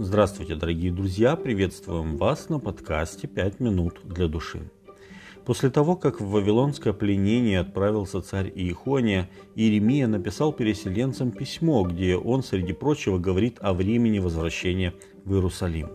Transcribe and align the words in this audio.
Здравствуйте, 0.00 0.54
дорогие 0.54 0.92
друзья! 0.92 1.34
Приветствуем 1.34 2.18
вас 2.18 2.48
на 2.48 2.60
подкасте 2.60 3.26
«Пять 3.26 3.58
минут 3.58 3.98
для 4.04 4.28
души». 4.28 4.70
После 5.44 5.70
того, 5.70 5.96
как 5.96 6.20
в 6.20 6.30
Вавилонское 6.30 6.92
пленение 6.92 7.58
отправился 7.58 8.22
царь 8.22 8.52
Иехония, 8.54 9.28
Иеремия 9.56 10.06
написал 10.06 10.52
переселенцам 10.52 11.32
письмо, 11.32 11.82
где 11.82 12.16
он, 12.16 12.44
среди 12.44 12.74
прочего, 12.74 13.18
говорит 13.18 13.58
о 13.60 13.74
времени 13.74 14.20
возвращения 14.20 14.94
в 15.24 15.34
Иерусалим. 15.34 15.88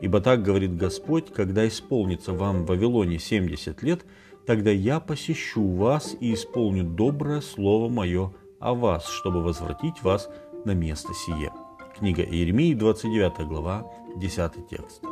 «Ибо 0.00 0.20
так 0.20 0.44
говорит 0.44 0.76
Господь, 0.76 1.32
когда 1.32 1.66
исполнится 1.66 2.32
вам 2.32 2.62
в 2.62 2.68
Вавилоне 2.68 3.18
70 3.18 3.82
лет, 3.82 4.04
тогда 4.46 4.70
я 4.70 5.00
посещу 5.00 5.66
вас 5.66 6.14
и 6.20 6.34
исполню 6.34 6.84
доброе 6.84 7.40
слово 7.40 7.88
мое 7.88 8.32
о 8.60 8.74
вас, 8.74 9.08
чтобы 9.08 9.42
возвратить 9.42 10.00
вас 10.04 10.30
на 10.64 10.74
место 10.74 11.12
сие». 11.12 11.50
Книга 11.96 12.22
Иеремии, 12.22 12.74
29 12.74 13.46
глава, 13.46 13.86
10 14.16 14.68
текст. 14.68 15.02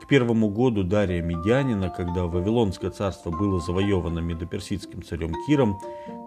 К 0.00 0.06
первому 0.06 0.48
году 0.50 0.84
Дария 0.84 1.22
Медянина, 1.22 1.90
когда 1.90 2.24
Вавилонское 2.24 2.90
царство 2.90 3.30
было 3.30 3.60
завоевано 3.60 4.20
медоперсидским 4.20 5.02
царем 5.02 5.34
Киром, 5.46 5.78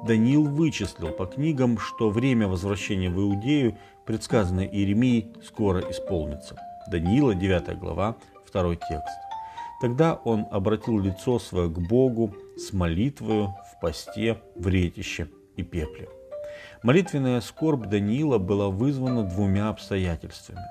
Даниил 0.05 0.45
вычислил 0.45 1.09
по 1.09 1.25
книгам, 1.25 1.77
что 1.77 2.09
время 2.09 2.47
возвращения 2.47 3.09
в 3.09 3.19
Иудею, 3.19 3.77
предсказанное 4.05 4.67
Иеремией, 4.67 5.31
скоро 5.43 5.79
исполнится. 5.89 6.57
Даниила, 6.91 7.35
9 7.35 7.77
глава, 7.79 8.15
2 8.51 8.75
текст. 8.75 9.17
Тогда 9.81 10.15
он 10.15 10.45
обратил 10.49 10.99
лицо 10.99 11.39
свое 11.39 11.69
к 11.69 11.77
Богу 11.77 12.33
с 12.57 12.73
молитвою 12.73 13.47
в 13.47 13.79
посте, 13.81 14.39
в 14.55 14.67
ретище 14.67 15.27
и 15.55 15.63
пепле. 15.63 16.07
Молитвенная 16.81 17.41
скорбь 17.41 17.87
Даниила 17.87 18.37
была 18.37 18.69
вызвана 18.69 19.23
двумя 19.23 19.69
обстоятельствами. 19.69 20.61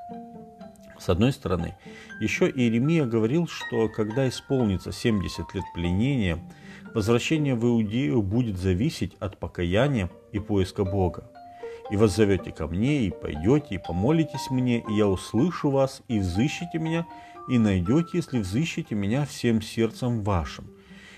С 0.99 1.09
одной 1.09 1.33
стороны, 1.33 1.77
еще 2.21 2.49
Иеремия 2.49 3.07
говорил, 3.07 3.49
что 3.49 3.89
когда 3.89 4.29
исполнится 4.29 4.93
70 4.93 5.53
лет 5.55 5.65
пленения, 5.75 6.39
возвращение 6.95 7.57
в 7.57 7.65
Иудею 7.65 8.23
будет 8.23 8.57
зависеть 8.57 9.17
от 9.19 9.39
покаяния 9.39 10.11
и 10.31 10.39
поиска 10.39 10.85
Бога. 10.85 11.29
«И 11.91 11.97
воззовете 11.97 12.53
ко 12.53 12.69
мне, 12.69 13.07
и 13.07 13.11
пойдете, 13.11 13.75
и 13.75 13.79
помолитесь 13.79 14.49
мне, 14.51 14.79
и 14.79 14.93
я 14.95 15.09
услышу 15.09 15.71
вас, 15.71 16.03
и 16.07 16.21
взыщите 16.21 16.79
меня, 16.79 17.05
и 17.49 17.59
найдете, 17.59 18.11
если 18.15 18.39
взыщите 18.39 18.95
меня 18.95 19.27
всем 19.27 19.61
сердцем 19.61 20.23
вашим. 20.23 20.71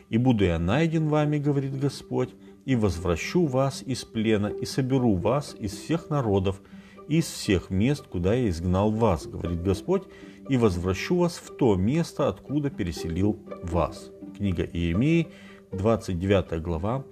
И 0.09 0.17
буду 0.17 0.45
я 0.45 0.59
найден 0.59 1.09
вами, 1.09 1.39
говорит 1.39 1.79
Господь, 1.79 2.31
и 2.65 2.77
возвращу 2.77 3.47
вас 3.47 3.83
из 3.83 4.05
плена, 4.05 4.47
и 4.47 4.65
соберу 4.65 5.15
вас 5.15 5.55
из 5.59 5.73
всех 5.73 6.11
народов, 6.11 6.61
из 7.09 7.27
всех 7.27 7.71
мест, 7.71 8.07
куда 8.07 8.35
я 8.35 8.49
изгнал 8.49 8.91
вас, 8.91 9.27
говорит 9.27 9.63
Господь, 9.63 10.05
и 10.49 10.57
возвращу 10.57 11.17
вас 11.17 11.37
в 11.37 11.57
то 11.57 11.75
место, 11.77 12.29
откуда 12.29 12.71
переселил 12.71 13.39
вас. 13.63 14.11
Книга 14.37 14.65
Иеремии, 14.65 15.29
29 15.73 16.63
глава, 16.63 17.05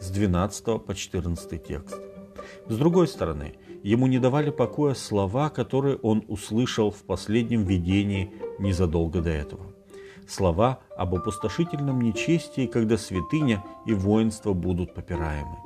с 0.00 0.10
12 0.10 0.84
по 0.84 0.94
14 0.94 1.62
текст. 1.62 2.00
С 2.68 2.76
другой 2.76 3.08
стороны, 3.08 3.54
ему 3.82 4.06
не 4.06 4.18
давали 4.18 4.50
покоя 4.50 4.94
слова, 4.94 5.48
которые 5.50 5.96
он 5.96 6.24
услышал 6.28 6.90
в 6.90 7.02
последнем 7.02 7.64
видении 7.64 8.32
незадолго 8.58 9.20
до 9.20 9.30
этого 9.30 9.77
слова 10.30 10.80
об 10.96 11.14
опустошительном 11.14 12.00
нечестии, 12.00 12.66
когда 12.66 12.98
святыня 12.98 13.64
и 13.86 13.94
воинство 13.94 14.52
будут 14.52 14.94
попираемы. 14.94 15.56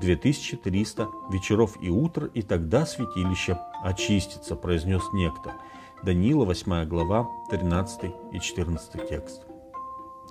2300 0.00 1.08
вечеров 1.30 1.76
и 1.80 1.88
утр, 1.88 2.26
и 2.34 2.42
тогда 2.42 2.86
святилище 2.86 3.58
очистится, 3.82 4.56
произнес 4.56 5.02
некто. 5.12 5.54
Даниила, 6.02 6.44
8 6.44 6.86
глава, 6.86 7.28
13 7.50 8.10
и 8.32 8.40
14 8.40 9.08
текст. 9.08 9.42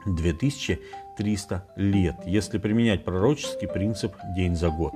2300 0.06 1.68
лет, 1.76 2.16
если 2.26 2.58
применять 2.58 3.06
пророческий 3.06 3.68
принцип 3.68 4.16
день 4.36 4.56
за 4.56 4.70
год. 4.70 4.94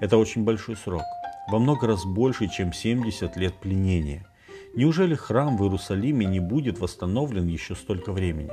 Это 0.00 0.16
очень 0.16 0.44
большой 0.44 0.76
срок, 0.76 1.04
во 1.48 1.58
много 1.58 1.86
раз 1.86 2.04
больше, 2.04 2.48
чем 2.48 2.72
70 2.72 3.36
лет 3.36 3.54
пленения– 3.54 4.26
Неужели 4.76 5.14
храм 5.14 5.56
в 5.56 5.62
Иерусалиме 5.62 6.26
не 6.26 6.38
будет 6.38 6.78
восстановлен 6.78 7.46
еще 7.46 7.74
столько 7.74 8.12
времени? 8.12 8.50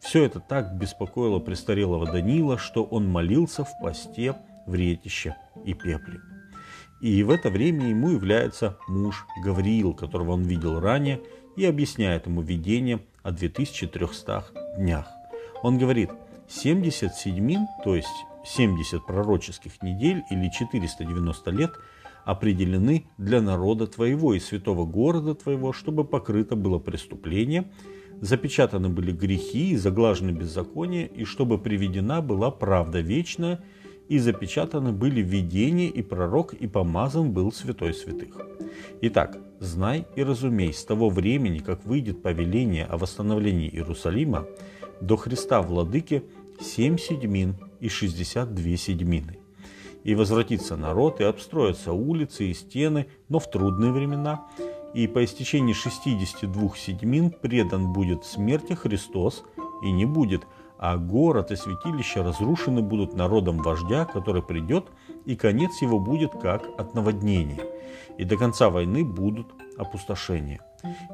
Все 0.00 0.22
это 0.22 0.38
так 0.38 0.78
беспокоило 0.78 1.40
престарелого 1.40 2.06
Даниила, 2.06 2.58
что 2.58 2.84
он 2.84 3.08
молился 3.08 3.64
в 3.64 3.78
посте, 3.82 4.36
в 4.66 4.74
ретище 4.76 5.34
и 5.64 5.74
пепле. 5.74 6.20
И 7.00 7.24
в 7.24 7.30
это 7.30 7.50
время 7.50 7.88
ему 7.88 8.10
является 8.10 8.78
муж 8.86 9.26
Гавриил, 9.44 9.94
которого 9.94 10.32
он 10.32 10.44
видел 10.44 10.78
ранее, 10.78 11.20
и 11.56 11.64
объясняет 11.64 12.26
ему 12.26 12.40
видение 12.40 13.00
о 13.24 13.32
2300 13.32 14.44
днях. 14.76 15.08
Он 15.64 15.76
говорит, 15.76 16.10
70 16.48 17.12
седьмин, 17.16 17.66
то 17.82 17.96
есть 17.96 18.06
70 18.44 19.04
пророческих 19.04 19.82
недель 19.82 20.22
или 20.30 20.50
490 20.50 21.50
лет– 21.50 21.72
определены 22.28 23.06
для 23.16 23.40
народа 23.40 23.86
твоего 23.86 24.34
и 24.34 24.38
святого 24.38 24.84
города 24.84 25.34
твоего, 25.34 25.72
чтобы 25.72 26.04
покрыто 26.04 26.56
было 26.56 26.78
преступление, 26.78 27.72
запечатаны 28.20 28.90
были 28.90 29.12
грехи 29.12 29.70
и 29.70 29.76
заглажены 29.76 30.32
беззакония, 30.32 31.06
и 31.06 31.24
чтобы 31.24 31.56
приведена 31.56 32.20
была 32.20 32.50
правда 32.50 33.00
вечная, 33.00 33.64
и 34.10 34.18
запечатаны 34.18 34.92
были 34.92 35.22
видения, 35.22 35.88
и 35.88 36.02
пророк, 36.02 36.52
и 36.52 36.66
помазан 36.66 37.32
был 37.32 37.50
святой 37.50 37.94
святых. 37.94 38.46
Итак, 39.00 39.38
знай 39.58 40.06
и 40.14 40.22
разумей, 40.22 40.74
с 40.74 40.84
того 40.84 41.08
времени, 41.08 41.60
как 41.60 41.86
выйдет 41.86 42.20
повеление 42.20 42.84
о 42.84 42.98
восстановлении 42.98 43.70
Иерусалима, 43.70 44.44
до 45.00 45.16
Христа 45.16 45.62
Владыки 45.62 46.24
семь 46.60 46.98
седьмин 46.98 47.56
и 47.80 47.88
шестьдесят 47.88 48.54
две 48.54 48.76
седьмины 48.76 49.38
и 50.04 50.14
возвратится 50.14 50.76
народ, 50.76 51.20
и 51.20 51.24
обстроятся 51.24 51.92
улицы 51.92 52.46
и 52.46 52.54
стены, 52.54 53.06
но 53.28 53.38
в 53.38 53.50
трудные 53.50 53.92
времена. 53.92 54.46
И 54.94 55.06
по 55.06 55.24
истечении 55.24 55.72
62 55.72 56.70
седьмин 56.76 57.30
предан 57.30 57.92
будет 57.92 58.24
смерти 58.24 58.72
Христос, 58.72 59.44
и 59.82 59.90
не 59.90 60.06
будет, 60.06 60.46
а 60.78 60.96
город 60.96 61.50
и 61.50 61.56
святилище 61.56 62.22
разрушены 62.22 62.82
будут 62.82 63.14
народом 63.14 63.58
вождя, 63.58 64.04
который 64.04 64.42
придет, 64.42 64.86
и 65.26 65.36
конец 65.36 65.82
его 65.82 65.98
будет 65.98 66.32
как 66.32 66.62
от 66.78 66.94
наводнения. 66.94 67.60
И 68.16 68.24
до 68.24 68.36
конца 68.36 68.70
войны 68.70 69.04
будут 69.04 69.48
опустошения. 69.76 70.60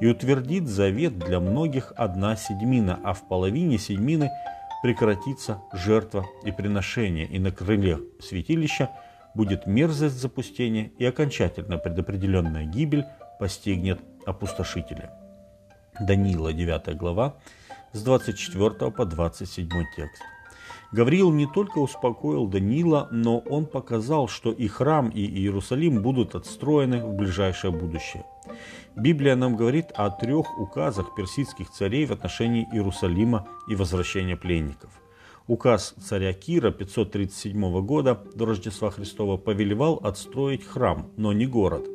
И 0.01 0.07
утвердит 0.07 0.69
завет 0.69 1.19
для 1.19 1.41
многих 1.41 1.93
одна 1.97 2.37
седьмина, 2.37 3.01
а 3.03 3.13
в 3.13 3.27
половине 3.27 3.79
седьмины– 3.79 4.31
прекратится 4.85 5.63
жертва 5.73 6.27
и 6.45 6.53
приношение, 6.53 7.25
и 7.25 7.39
на 7.39 7.51
крыле 7.51 8.01
святилища 8.21 8.91
будет 9.35 9.67
мерзость 9.67 10.21
запустения, 10.21 10.91
и 10.99 11.07
окончательно 11.07 11.79
предопределенная 11.79 12.67
гибель 12.67 13.07
постигнет 13.41 13.99
опустошителя. 14.27 15.11
Даниила, 15.99 16.53
9 16.53 16.99
глава, 16.99 17.37
с 17.95 18.03
24 18.03 18.91
по 18.91 19.07
27 19.07 19.71
текст. 19.97 20.23
Гавриил 20.95 21.33
не 21.33 21.49
только 21.49 21.79
успокоил 21.79 22.47
Даниила, 22.47 23.09
но 23.11 23.39
он 23.39 23.67
показал, 23.67 24.29
что 24.29 24.53
и 24.53 24.69
храм, 24.69 25.09
и 25.09 25.27
Иерусалим 25.27 26.01
будут 26.01 26.37
отстроены 26.37 27.05
в 27.05 27.15
ближайшее 27.15 27.73
будущее. 27.73 28.25
Библия 28.95 29.35
нам 29.35 29.57
говорит 29.57 29.87
о 29.97 30.09
трех 30.11 30.57
указах 30.57 31.17
персидских 31.17 31.69
царей 31.73 32.07
в 32.07 32.13
отношении 32.13 32.69
Иерусалима 32.73 33.49
и 33.67 33.75
возвращения 33.75 34.37
пленников. 34.37 34.93
Указ 35.49 35.97
царя 35.99 36.33
Кира 36.33 36.71
537 36.71 37.85
года 37.85 38.23
до 38.37 38.47
Рождества 38.47 38.93
Христова 38.93 39.37
повелевал 39.37 39.99
отстроить 40.01 40.65
храм, 40.65 41.11
но 41.17 41.33
не 41.33 41.47
город. 41.47 41.89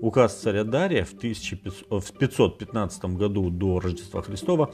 Указ 0.00 0.34
царя 0.36 0.64
Дария 0.64 1.04
в 1.04 1.14
515 1.14 3.04
году 3.16 3.50
до 3.50 3.80
Рождества 3.80 4.22
Христова 4.22 4.72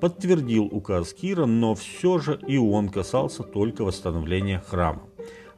подтвердил 0.00 0.64
указ 0.64 1.12
Кира, 1.12 1.46
но 1.46 1.74
все 1.74 2.18
же 2.18 2.40
и 2.46 2.56
он 2.56 2.88
касался 2.88 3.42
только 3.42 3.84
восстановления 3.84 4.62
храма. 4.66 5.02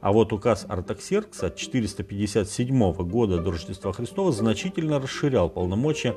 А 0.01 0.11
вот 0.11 0.33
указ 0.33 0.65
Артаксеркса 0.67 1.49
457 1.49 2.93
года 2.93 3.39
до 3.39 3.51
Рождества 3.51 3.93
Христова 3.93 4.31
значительно 4.31 4.99
расширял 4.99 5.49
полномочия 5.49 6.15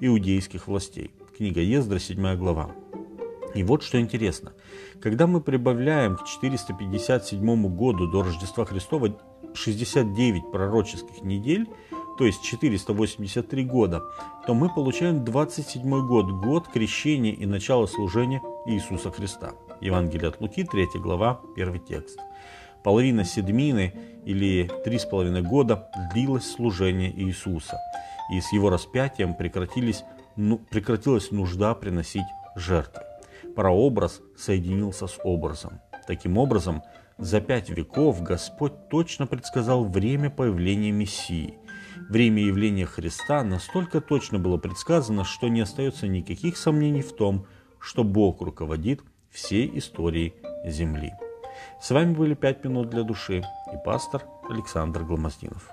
иудейских 0.00 0.66
властей. 0.66 1.12
Книга 1.36 1.60
Ездра, 1.60 1.98
7 1.98 2.36
глава. 2.36 2.72
И 3.54 3.62
вот 3.62 3.82
что 3.82 4.00
интересно. 4.00 4.52
Когда 5.00 5.26
мы 5.26 5.40
прибавляем 5.40 6.16
к 6.16 6.24
457 6.24 7.76
году 7.76 8.10
до 8.10 8.22
Рождества 8.22 8.64
Христова 8.64 9.16
69 9.54 10.50
пророческих 10.50 11.22
недель, 11.22 11.68
то 12.18 12.26
есть 12.26 12.42
483 12.42 13.64
года, 13.64 14.02
то 14.46 14.52
мы 14.52 14.68
получаем 14.68 15.24
27 15.24 16.06
год, 16.06 16.26
год 16.26 16.68
крещения 16.68 17.32
и 17.32 17.46
начала 17.46 17.86
служения 17.86 18.42
Иисуса 18.66 19.12
Христа. 19.12 19.52
Евангелие 19.80 20.28
от 20.28 20.40
Луки, 20.40 20.64
3 20.64 20.88
глава, 20.96 21.40
1 21.56 21.80
текст. 21.80 22.18
Половина 22.82 23.24
седмины 23.24 23.94
или 24.24 24.70
три 24.84 24.98
с 24.98 25.04
половиной 25.04 25.42
года 25.42 25.88
длилось 26.12 26.50
служение 26.50 27.12
Иисуса, 27.22 27.78
и 28.32 28.40
с 28.40 28.52
его 28.52 28.68
распятием 28.70 29.34
прекратились, 29.34 30.02
ну, 30.36 30.58
прекратилась 30.58 31.30
нужда 31.30 31.74
приносить 31.74 32.26
жертвы. 32.56 33.02
Прообраз 33.54 34.20
соединился 34.36 35.06
с 35.06 35.18
образом. 35.22 35.80
Таким 36.06 36.38
образом, 36.38 36.82
за 37.18 37.40
пять 37.40 37.70
веков 37.70 38.22
Господь 38.22 38.88
точно 38.88 39.26
предсказал 39.26 39.84
время 39.84 40.30
появления 40.30 40.92
Мессии. 40.92 41.58
Время 42.08 42.42
явления 42.42 42.86
Христа 42.86 43.44
настолько 43.44 44.00
точно 44.00 44.38
было 44.38 44.56
предсказано, 44.56 45.24
что 45.24 45.48
не 45.48 45.60
остается 45.60 46.06
никаких 46.08 46.56
сомнений 46.56 47.02
в 47.02 47.14
том, 47.14 47.46
что 47.78 48.02
Бог 48.02 48.40
руководит 48.40 49.02
всей 49.30 49.70
историей 49.78 50.34
Земли. 50.64 51.12
С 51.80 51.90
вами 51.90 52.14
были 52.14 52.34
«Пять 52.34 52.64
минут 52.64 52.88
для 52.88 53.02
души» 53.02 53.44
и 53.72 53.76
пастор 53.84 54.22
Александр 54.48 55.04
Гломоздинов. 55.04 55.70